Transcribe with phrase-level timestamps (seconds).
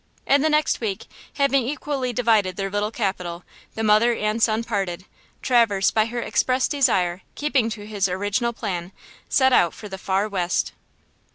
[0.25, 3.43] And the next week, having equally divided their little capital,
[3.75, 8.93] the mother and son parted–Traverse, by her express desire, keeping to his original plan,
[9.29, 10.71] set out for the far West.